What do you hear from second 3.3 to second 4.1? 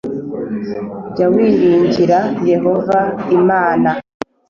Imana